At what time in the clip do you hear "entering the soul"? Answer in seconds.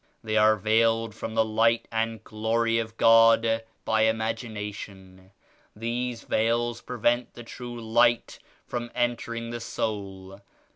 8.95-10.41